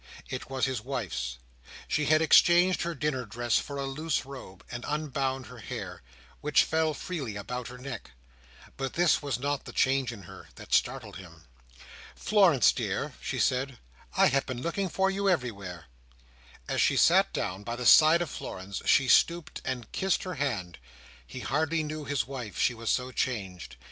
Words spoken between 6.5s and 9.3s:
fell freely about her neck. But this